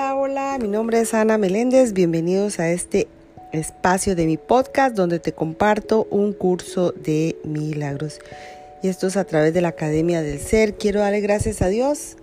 Hola, 0.00 0.14
hola, 0.14 0.58
mi 0.58 0.66
nombre 0.68 0.98
es 0.98 1.12
Ana 1.12 1.36
Meléndez, 1.36 1.92
bienvenidos 1.92 2.58
a 2.58 2.70
este 2.70 3.06
espacio 3.52 4.16
de 4.16 4.24
mi 4.24 4.38
podcast 4.38 4.96
donde 4.96 5.18
te 5.18 5.32
comparto 5.32 6.08
un 6.10 6.32
curso 6.32 6.92
de 6.92 7.36
milagros. 7.44 8.18
Y 8.82 8.88
esto 8.88 9.08
es 9.08 9.18
a 9.18 9.24
través 9.24 9.52
de 9.52 9.60
la 9.60 9.68
Academia 9.68 10.22
del 10.22 10.40
Ser. 10.40 10.78
Quiero 10.78 11.00
darle 11.00 11.20
gracias 11.20 11.60
a 11.60 11.68
Dios 11.68 12.16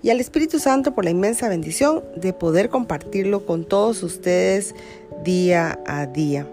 y 0.00 0.10
al 0.10 0.20
Espíritu 0.20 0.60
Santo 0.60 0.94
por 0.94 1.02
la 1.02 1.10
inmensa 1.10 1.48
bendición 1.48 2.04
de 2.14 2.32
poder 2.32 2.68
compartirlo 2.68 3.44
con 3.46 3.64
todos 3.64 4.04
ustedes 4.04 4.72
día 5.24 5.80
a 5.88 6.06
día. 6.06 6.46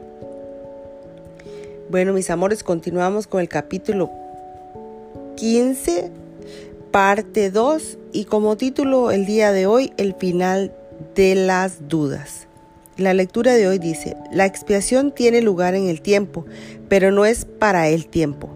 Bueno, 1.91 2.11
mis 2.11 2.31
amores, 2.31 2.63
continuamos 2.63 3.27
con 3.27 3.39
el 3.39 3.49
capítulo 3.49 4.09
15 5.35 6.20
parte 6.91 7.51
2 7.51 7.97
y 8.11 8.25
como 8.25 8.57
título 8.57 9.11
el 9.11 9.25
día 9.25 9.53
de 9.53 9.65
hoy 9.65 9.93
el 9.95 10.13
final 10.13 10.73
de 11.15 11.35
las 11.35 11.87
dudas. 11.87 12.47
La 12.97 13.13
lectura 13.13 13.53
de 13.53 13.65
hoy 13.65 13.79
dice, 13.79 14.17
la 14.33 14.45
expiación 14.45 15.13
tiene 15.13 15.41
lugar 15.41 15.73
en 15.73 15.87
el 15.87 16.01
tiempo, 16.01 16.45
pero 16.89 17.11
no 17.11 17.25
es 17.25 17.45
para 17.45 17.87
el 17.87 18.07
tiempo, 18.07 18.49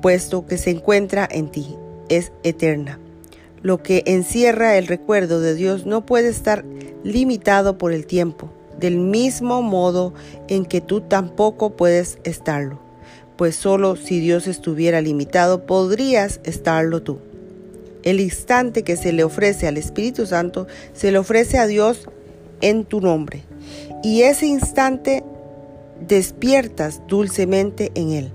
puesto 0.00 0.46
que 0.46 0.56
se 0.56 0.70
encuentra 0.70 1.28
en 1.30 1.50
ti, 1.50 1.76
es 2.08 2.32
eterna. 2.44 2.98
Lo 3.60 3.82
que 3.82 4.02
encierra 4.06 4.78
el 4.78 4.86
recuerdo 4.86 5.40
de 5.40 5.54
Dios 5.54 5.84
no 5.84 6.06
puede 6.06 6.28
estar 6.28 6.64
limitado 7.02 7.76
por 7.76 7.92
el 7.92 8.06
tiempo, 8.06 8.50
del 8.80 8.96
mismo 8.96 9.60
modo 9.60 10.14
en 10.48 10.64
que 10.64 10.80
tú 10.80 11.02
tampoco 11.02 11.76
puedes 11.76 12.18
estarlo, 12.24 12.80
pues 13.36 13.54
solo 13.54 13.96
si 13.96 14.18
Dios 14.18 14.46
estuviera 14.46 15.02
limitado 15.02 15.66
podrías 15.66 16.40
estarlo 16.44 17.02
tú. 17.02 17.18
El 18.04 18.20
instante 18.20 18.84
que 18.84 18.96
se 18.96 19.12
le 19.12 19.24
ofrece 19.24 19.66
al 19.66 19.76
Espíritu 19.76 20.26
Santo, 20.26 20.66
se 20.92 21.10
le 21.10 21.18
ofrece 21.18 21.58
a 21.58 21.66
Dios 21.66 22.08
en 22.60 22.84
tu 22.84 23.00
nombre. 23.00 23.42
Y 24.02 24.22
ese 24.22 24.46
instante 24.46 25.24
despiertas 26.06 27.02
dulcemente 27.08 27.90
en 27.94 28.12
Él. 28.12 28.32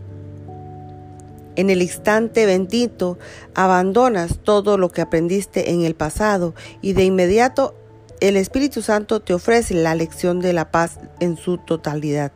En 1.55 1.69
el 1.69 1.81
instante 1.81 2.45
bendito 2.45 3.17
abandonas 3.53 4.39
todo 4.43 4.77
lo 4.77 4.89
que 4.89 5.01
aprendiste 5.01 5.71
en 5.71 5.83
el 5.83 5.93
pasado 5.93 6.55
y 6.81 6.93
de 6.93 7.03
inmediato 7.03 7.75
el 8.21 8.37
Espíritu 8.37 8.81
Santo 8.81 9.21
te 9.21 9.33
ofrece 9.33 9.73
la 9.73 9.95
lección 9.95 10.39
de 10.39 10.53
la 10.53 10.71
paz 10.71 10.99
en 11.19 11.37
su 11.37 11.57
totalidad. 11.57 12.31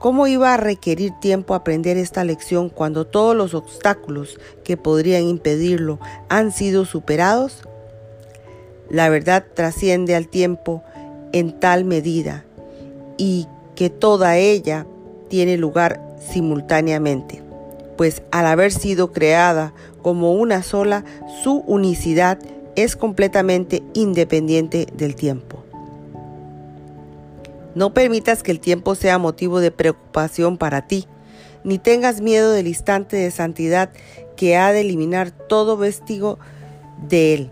¿Cómo 0.00 0.26
iba 0.26 0.54
a 0.54 0.56
requerir 0.56 1.12
tiempo 1.20 1.52
aprender 1.52 1.98
esta 1.98 2.24
lección 2.24 2.70
cuando 2.70 3.06
todos 3.06 3.36
los 3.36 3.52
obstáculos 3.52 4.40
que 4.64 4.78
podrían 4.78 5.24
impedirlo 5.24 6.00
han 6.30 6.52
sido 6.52 6.86
superados? 6.86 7.64
La 8.88 9.10
verdad 9.10 9.44
trasciende 9.52 10.16
al 10.16 10.26
tiempo 10.26 10.82
en 11.34 11.60
tal 11.60 11.84
medida 11.84 12.46
y 13.18 13.46
que 13.74 13.90
toda 13.90 14.38
ella 14.38 14.86
tiene 15.28 15.58
lugar 15.58 16.00
simultáneamente, 16.32 17.42
pues 17.98 18.22
al 18.30 18.46
haber 18.46 18.72
sido 18.72 19.12
creada 19.12 19.74
como 20.00 20.32
una 20.32 20.62
sola, 20.62 21.04
su 21.42 21.58
unicidad 21.66 22.38
es 22.74 22.96
completamente 22.96 23.82
independiente 23.92 24.86
del 24.94 25.14
tiempo. 25.14 25.49
No 27.80 27.94
permitas 27.94 28.42
que 28.42 28.50
el 28.50 28.60
tiempo 28.60 28.94
sea 28.94 29.16
motivo 29.16 29.58
de 29.58 29.70
preocupación 29.70 30.58
para 30.58 30.86
ti, 30.86 31.06
ni 31.64 31.78
tengas 31.78 32.20
miedo 32.20 32.52
del 32.52 32.66
instante 32.66 33.16
de 33.16 33.30
santidad 33.30 33.88
que 34.36 34.58
ha 34.58 34.70
de 34.70 34.82
eliminar 34.82 35.30
todo 35.30 35.78
vestigo 35.78 36.38
de 37.08 37.32
él. 37.32 37.50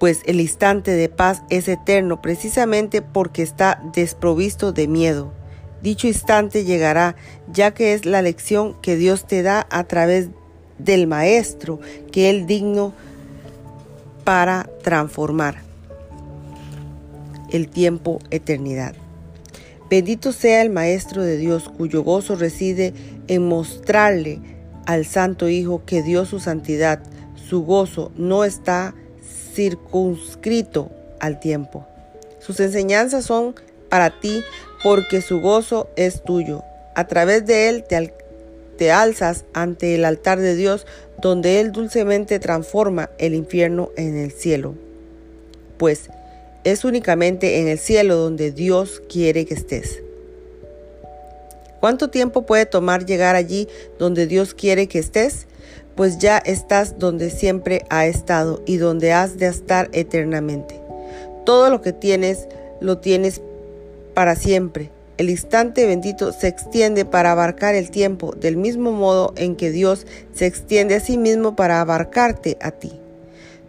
Pues 0.00 0.22
el 0.26 0.40
instante 0.40 0.90
de 0.90 1.08
paz 1.08 1.44
es 1.50 1.68
eterno 1.68 2.20
precisamente 2.20 3.00
porque 3.00 3.42
está 3.42 3.80
desprovisto 3.94 4.72
de 4.72 4.88
miedo. 4.88 5.32
Dicho 5.80 6.08
instante 6.08 6.64
llegará, 6.64 7.14
ya 7.52 7.72
que 7.74 7.94
es 7.94 8.06
la 8.06 8.22
lección 8.22 8.74
que 8.82 8.96
Dios 8.96 9.24
te 9.24 9.44
da 9.44 9.68
a 9.70 9.84
través 9.84 10.30
del 10.78 11.06
Maestro 11.06 11.78
que 12.10 12.28
Él 12.28 12.48
digno 12.48 12.92
para 14.24 14.68
transformar 14.82 15.67
el 17.50 17.68
tiempo 17.68 18.18
eternidad. 18.30 18.94
Bendito 19.90 20.32
sea 20.32 20.60
el 20.62 20.70
Maestro 20.70 21.22
de 21.22 21.38
Dios, 21.38 21.68
cuyo 21.68 22.02
gozo 22.02 22.36
reside 22.36 22.92
en 23.26 23.48
mostrarle 23.48 24.40
al 24.86 25.06
Santo 25.06 25.48
Hijo 25.48 25.82
que 25.86 26.02
dio 26.02 26.26
su 26.26 26.40
santidad. 26.40 27.00
Su 27.48 27.64
gozo 27.64 28.12
no 28.16 28.44
está 28.44 28.94
circunscrito 29.54 30.90
al 31.20 31.40
tiempo. 31.40 31.86
Sus 32.38 32.60
enseñanzas 32.60 33.24
son 33.24 33.54
para 33.88 34.20
ti 34.20 34.42
porque 34.82 35.22
su 35.22 35.40
gozo 35.40 35.88
es 35.96 36.22
tuyo. 36.22 36.62
A 36.94 37.06
través 37.06 37.46
de 37.46 37.68
él 37.68 37.84
te, 37.88 38.12
te 38.76 38.92
alzas 38.92 39.46
ante 39.54 39.94
el 39.94 40.04
altar 40.04 40.38
de 40.38 40.54
Dios 40.54 40.86
donde 41.20 41.60
él 41.60 41.72
dulcemente 41.72 42.38
transforma 42.38 43.10
el 43.18 43.34
infierno 43.34 43.90
en 43.96 44.16
el 44.16 44.32
cielo. 44.32 44.74
Pues 45.78 46.10
es 46.64 46.84
únicamente 46.84 47.60
en 47.60 47.68
el 47.68 47.78
cielo 47.78 48.16
donde 48.16 48.52
Dios 48.52 49.02
quiere 49.08 49.46
que 49.46 49.54
estés. 49.54 50.02
¿Cuánto 51.80 52.10
tiempo 52.10 52.42
puede 52.42 52.66
tomar 52.66 53.06
llegar 53.06 53.36
allí 53.36 53.68
donde 53.98 54.26
Dios 54.26 54.54
quiere 54.54 54.88
que 54.88 54.98
estés? 54.98 55.46
Pues 55.94 56.18
ya 56.18 56.38
estás 56.38 56.98
donde 56.98 57.30
siempre 57.30 57.84
ha 57.88 58.06
estado 58.06 58.62
y 58.66 58.78
donde 58.78 59.12
has 59.12 59.38
de 59.38 59.46
estar 59.46 59.88
eternamente. 59.92 60.80
Todo 61.44 61.70
lo 61.70 61.80
que 61.80 61.92
tienes, 61.92 62.48
lo 62.80 62.98
tienes 62.98 63.40
para 64.14 64.34
siempre. 64.34 64.90
El 65.18 65.30
instante 65.30 65.86
bendito 65.86 66.32
se 66.32 66.46
extiende 66.46 67.04
para 67.04 67.32
abarcar 67.32 67.74
el 67.74 67.90
tiempo, 67.90 68.34
del 68.36 68.56
mismo 68.56 68.92
modo 68.92 69.32
en 69.36 69.56
que 69.56 69.70
Dios 69.70 70.06
se 70.32 70.46
extiende 70.46 70.94
a 70.94 71.00
sí 71.00 71.18
mismo 71.18 71.56
para 71.56 71.80
abarcarte 71.80 72.56
a 72.60 72.70
ti. 72.70 72.92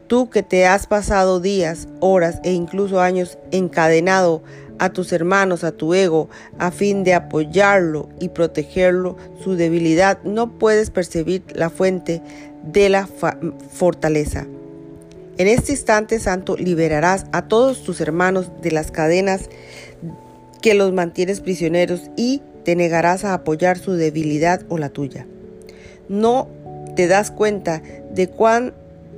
Tú 0.10 0.32
que 0.32 0.42
te 0.42 0.66
has 0.66 0.88
pasado 0.88 1.40
días, 1.40 1.88
horas 2.00 2.40
e 2.44 2.52
incluso 2.52 3.00
años 3.00 3.38
encadenado 3.52 4.42
a 4.80 4.90
tus 4.90 5.14
hermanos, 5.14 5.64
a 5.64 5.72
tu 5.72 5.94
ego, 5.94 6.30
a 6.58 6.72
fin 6.72 7.04
de 7.04 7.14
apoyarlo 7.14 8.10
y 8.20 8.30
protegerlo, 8.30 9.18
su 9.44 9.54
debilidad, 9.54 10.18
no 10.24 10.58
puedes 10.58 10.90
percibir 10.90 11.44
la 11.54 11.70
fuente 11.70 12.24
de 12.64 12.90
la 12.90 13.08
fortaleza. 13.72 14.48
En 15.38 15.48
este 15.48 15.74
instante 15.74 16.18
santo 16.18 16.58
liberarás 16.58 17.28
a 17.32 17.44
todos 17.44 17.84
tus 17.84 18.02
hermanos 18.02 18.50
de 18.64 18.72
las 18.72 18.90
cadenas 18.90 19.48
que 20.60 20.74
los 20.74 20.92
mantienes 20.92 21.40
prisioneros 21.40 22.10
y 22.18 22.42
te 22.66 22.76
negarás 22.76 23.26
a 23.26 23.36
apoyar 23.36 23.78
su 23.78 23.94
debilidad 23.94 24.64
o 24.70 24.80
la 24.80 24.90
tuya. 24.90 25.28
No 26.08 26.48
te 26.96 27.06
das 27.06 27.30
cuenta 27.30 27.84
de 28.12 28.28
cuán 28.28 28.74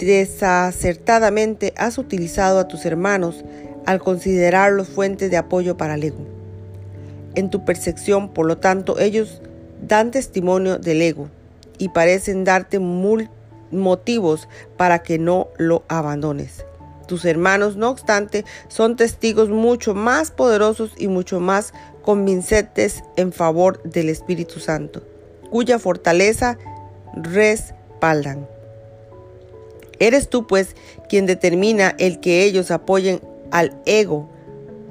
desacertadamente 0.06 1.74
has 1.78 1.98
utilizado 1.98 2.60
a 2.60 2.68
tus 2.68 2.86
hermanos 2.86 3.44
al 3.86 4.00
considerarlos 4.00 4.90
fuentes 4.90 5.32
de 5.32 5.38
apoyo 5.38 5.78
para 5.78 5.96
el 5.96 6.04
ego. 6.04 6.26
En 7.36 7.50
tu 7.50 7.64
percepción, 7.66 8.30
por 8.30 8.46
lo 8.46 8.58
tanto, 8.58 9.00
ellos 9.00 9.42
dan 9.82 10.12
testimonio 10.12 10.78
del 10.78 11.02
ego 11.02 11.30
y 11.78 11.90
parecen 11.90 12.44
darte 12.44 12.80
motivos 12.80 14.48
para 14.78 15.00
que 15.00 15.18
no 15.18 15.48
lo 15.58 15.84
abandones. 15.88 16.66
Tus 17.08 17.26
hermanos, 17.26 17.76
no 17.76 17.90
obstante, 17.90 18.46
son 18.68 18.96
testigos 18.96 19.50
mucho 19.50 19.94
más 19.94 20.32
poderosos 20.32 20.92
y 20.98 21.08
mucho 21.08 21.40
más 21.40 21.74
convincentes 22.04 23.04
en 23.18 23.34
favor 23.34 23.82
del 23.84 24.10
Espíritu 24.10 24.60
Santo, 24.60 25.02
cuya 25.50 25.80
fortaleza 25.80 26.58
respaldan. 27.16 28.48
Eres 30.02 30.30
tú, 30.30 30.48
pues, 30.48 30.76
quien 31.08 31.28
determina 31.28 31.96
el 32.00 32.20
que 32.20 32.44
ellos 32.44 32.72
apoyen 32.72 33.22
al 33.52 33.80
ego 33.86 34.28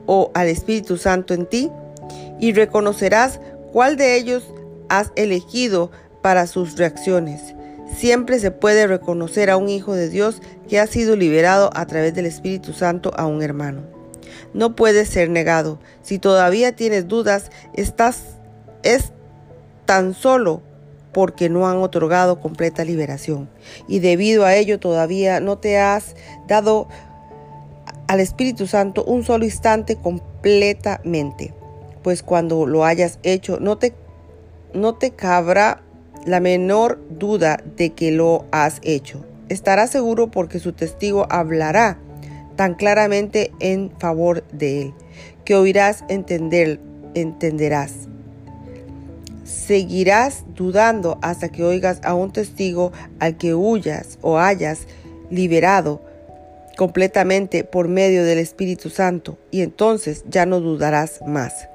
o 0.07 0.31
al 0.35 0.47
Espíritu 0.47 0.99
Santo 0.99 1.35
en 1.35 1.47
ti 1.47 1.69
y 2.39 2.53
reconocerás 2.53 3.41
cuál 3.73 3.97
de 3.97 4.17
ellos 4.17 4.55
has 4.89 5.11
elegido 5.17 5.91
para 6.23 6.47
sus 6.47 6.77
reacciones. 6.77 7.57
Siempre 7.97 8.39
se 8.39 8.53
puede 8.53 8.87
reconocer 8.87 9.51
a 9.51 9.57
un 9.57 9.69
hijo 9.69 9.95
de 9.95 10.09
Dios 10.09 10.41
que 10.69 10.79
ha 10.79 10.87
sido 10.87 11.17
liberado 11.17 11.71
a 11.75 11.87
través 11.87 12.15
del 12.15 12.27
Espíritu 12.27 12.73
Santo 12.73 13.11
a 13.17 13.27
un 13.27 13.43
hermano. 13.43 13.83
No 14.55 14.77
puede 14.77 15.07
ser 15.07 15.29
negado. 15.29 15.81
Si 16.03 16.21
todavía 16.21 16.77
tienes 16.77 17.09
dudas, 17.09 17.51
estás 17.75 18.37
es 18.85 19.11
tan 19.87 20.15
solo 20.15 20.63
porque 21.13 21.49
no 21.49 21.69
han 21.69 21.79
otorgado 21.79 22.41
completa 22.41 22.85
liberación. 22.85 23.49
Y 23.89 23.99
debido 24.01 24.45
a 24.45 24.55
ello 24.55 24.79
todavía 24.79 25.41
no 25.41 25.59
te 25.59 25.79
has 25.79 26.15
dado 26.47 26.89
al 28.07 28.21
Espíritu 28.21 28.67
Santo 28.67 29.05
un 29.05 29.23
solo 29.23 29.45
instante 29.45 29.97
completamente. 29.97 31.55
Pues 32.03 32.23
cuando 32.23 32.67
lo 32.67 32.85
hayas 32.85 33.19
hecho, 33.23 33.59
no 33.61 33.79
te, 33.79 33.95
no 34.75 34.95
te 34.95 35.13
cabrá 35.13 35.83
la 36.25 36.41
menor 36.41 37.01
duda 37.11 37.63
de 37.77 37.91
que 37.91 38.11
lo 38.11 38.47
has 38.51 38.81
hecho. 38.83 39.25
Estarás 39.49 39.91
seguro 39.91 40.31
porque 40.31 40.59
su 40.59 40.73
testigo 40.73 41.27
hablará 41.31 41.99
tan 42.57 42.75
claramente 42.75 43.53
en 43.59 43.91
favor 43.99 44.45
de 44.53 44.83
él, 44.83 44.95
que 45.45 45.55
oirás 45.55 46.05
entender, 46.09 46.79
entenderás. 47.15 48.10
Seguirás 49.51 50.45
dudando 50.55 51.19
hasta 51.23 51.49
que 51.49 51.65
oigas 51.65 52.01
a 52.05 52.15
un 52.15 52.33
testigo 52.33 52.93
al 53.19 53.37
que 53.37 53.55
huyas 53.55 54.19
o 54.21 54.39
hayas 54.39 54.87
liberado 55.31 56.01
completamente 56.77 57.65
por 57.65 57.89
medio 57.89 58.25
del 58.25 58.39
Espíritu 58.39 58.91
Santo, 58.91 59.39
y 59.51 59.63
entonces 59.63 60.25
ya 60.29 60.47
no 60.47 60.61
dudarás 60.61 61.21
más. 61.27 61.69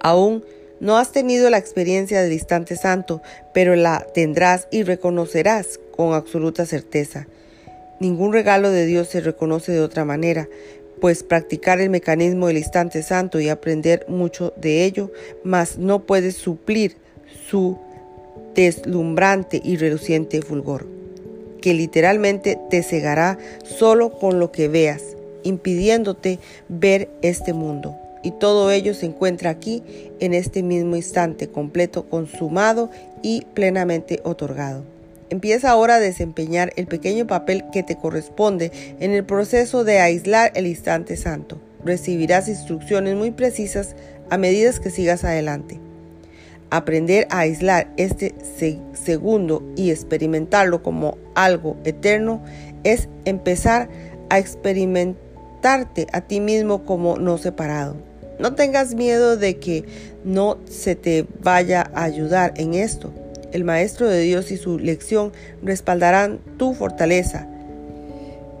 Aún 0.00 0.44
no 0.80 0.98
has 0.98 1.12
tenido 1.12 1.48
la 1.48 1.58
experiencia 1.58 2.22
del 2.22 2.32
instante 2.32 2.76
santo, 2.76 3.22
pero 3.54 3.74
la 3.74 4.06
tendrás 4.14 4.68
y 4.70 4.82
reconocerás 4.82 5.80
con 5.96 6.12
absoluta 6.12 6.66
certeza. 6.66 7.26
Ningún 8.00 8.32
regalo 8.32 8.70
de 8.70 8.84
Dios 8.84 9.08
se 9.08 9.20
reconoce 9.20 9.72
de 9.72 9.80
otra 9.80 10.04
manera, 10.04 10.48
pues 11.02 11.24
practicar 11.24 11.80
el 11.80 11.90
mecanismo 11.90 12.46
del 12.46 12.58
instante 12.58 13.02
santo 13.02 13.40
y 13.40 13.48
aprender 13.48 14.06
mucho 14.06 14.54
de 14.56 14.84
ello, 14.84 15.10
mas 15.42 15.76
no 15.76 16.06
puedes 16.06 16.36
suplir 16.36 16.96
su 17.50 17.76
deslumbrante 18.54 19.60
y 19.64 19.78
reluciente 19.78 20.42
fulgor, 20.42 20.86
que 21.60 21.74
literalmente 21.74 22.56
te 22.70 22.84
cegará 22.84 23.36
solo 23.64 24.12
con 24.12 24.38
lo 24.38 24.52
que 24.52 24.68
veas, 24.68 25.16
impidiéndote 25.42 26.38
ver 26.68 27.08
este 27.20 27.52
mundo. 27.52 27.96
Y 28.22 28.30
todo 28.30 28.70
ello 28.70 28.94
se 28.94 29.06
encuentra 29.06 29.50
aquí 29.50 29.82
en 30.20 30.34
este 30.34 30.62
mismo 30.62 30.94
instante, 30.94 31.48
completo, 31.48 32.04
consumado 32.08 32.90
y 33.22 33.44
plenamente 33.54 34.20
otorgado. 34.22 34.84
Empieza 35.32 35.70
ahora 35.70 35.94
a 35.94 35.98
desempeñar 35.98 36.74
el 36.76 36.86
pequeño 36.86 37.26
papel 37.26 37.64
que 37.72 37.82
te 37.82 37.96
corresponde 37.96 38.70
en 39.00 39.12
el 39.12 39.24
proceso 39.24 39.82
de 39.82 39.98
aislar 39.98 40.52
el 40.54 40.66
instante 40.66 41.16
santo. 41.16 41.58
Recibirás 41.82 42.48
instrucciones 42.48 43.16
muy 43.16 43.30
precisas 43.30 43.96
a 44.28 44.36
medida 44.36 44.70
que 44.78 44.90
sigas 44.90 45.24
adelante. 45.24 45.80
Aprender 46.68 47.26
a 47.30 47.38
aislar 47.38 47.90
este 47.96 48.34
segundo 48.92 49.62
y 49.74 49.90
experimentarlo 49.90 50.82
como 50.82 51.16
algo 51.34 51.78
eterno 51.84 52.42
es 52.84 53.08
empezar 53.24 53.88
a 54.28 54.38
experimentarte 54.38 56.08
a 56.12 56.20
ti 56.20 56.40
mismo 56.40 56.84
como 56.84 57.16
no 57.16 57.38
separado. 57.38 57.96
No 58.38 58.54
tengas 58.54 58.94
miedo 58.94 59.38
de 59.38 59.58
que 59.58 59.86
no 60.24 60.58
se 60.68 60.94
te 60.94 61.26
vaya 61.42 61.90
a 61.94 62.04
ayudar 62.04 62.52
en 62.58 62.74
esto 62.74 63.14
el 63.52 63.64
Maestro 63.64 64.08
de 64.08 64.20
Dios 64.20 64.50
y 64.50 64.56
su 64.56 64.78
lección 64.78 65.32
respaldarán 65.62 66.40
tu 66.56 66.74
fortaleza. 66.74 67.46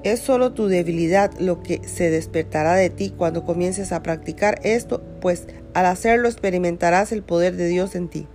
Es 0.04 0.20
solo 0.20 0.52
tu 0.52 0.66
debilidad 0.66 1.30
lo 1.38 1.62
que 1.62 1.80
se 1.86 2.10
despertará 2.10 2.74
de 2.74 2.90
ti 2.90 3.12
cuando 3.16 3.44
comiences 3.44 3.92
a 3.92 4.02
practicar 4.02 4.60
esto, 4.64 5.02
pues 5.20 5.46
al 5.74 5.86
hacerlo 5.86 6.28
experimentarás 6.28 7.12
el 7.12 7.22
poder 7.22 7.56
de 7.56 7.68
Dios 7.68 7.94
en 7.94 8.08
ti. 8.08 8.26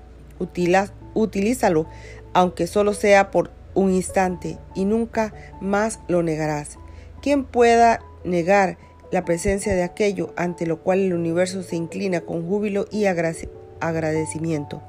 utilízalo, 1.13 1.87
aunque 2.33 2.67
solo 2.67 2.93
sea 2.93 3.31
por 3.31 3.51
un 3.73 3.91
instante, 3.91 4.57
y 4.75 4.85
nunca 4.85 5.33
más 5.61 5.99
lo 6.07 6.23
negarás. 6.23 6.77
¿Quién 7.21 7.43
pueda 7.43 7.99
negar 8.23 8.77
la 9.11 9.25
presencia 9.25 9.75
de 9.75 9.83
aquello 9.83 10.33
ante 10.35 10.65
lo 10.65 10.81
cual 10.81 10.99
el 10.99 11.13
universo 11.13 11.63
se 11.63 11.75
inclina 11.75 12.21
con 12.21 12.47
júbilo 12.47 12.85
y 12.91 13.05
agradecimiento? 13.05 14.81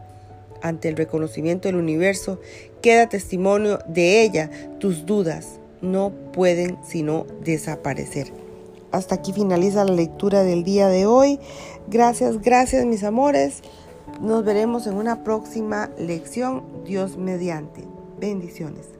Ante 0.63 0.89
el 0.89 0.97
reconocimiento 0.97 1.69
del 1.69 1.77
universo, 1.77 2.41
queda 2.83 3.09
testimonio 3.09 3.79
de 3.87 4.23
ella. 4.23 4.51
Tus 4.79 5.07
dudas 5.07 5.61
no 5.81 6.13
pueden 6.33 6.79
sino 6.87 7.27
desaparecer. 7.45 8.33
Hasta 8.91 9.17
aquí 9.17 9.33
finaliza 9.33 9.85
la 9.85 9.93
lectura 9.93 10.43
del 10.43 10.65
día 10.65 10.89
de 10.89 11.07
hoy. 11.07 11.39
Gracias, 11.89 12.41
gracias 12.41 12.85
mis 12.87 13.05
amores. 13.05 13.63
Nos 14.21 14.45
veremos 14.45 14.87
en 14.87 14.95
una 14.95 15.23
próxima 15.23 15.91
lección, 15.99 16.65
Dios 16.85 17.17
mediante. 17.17 17.85
Bendiciones. 18.19 18.98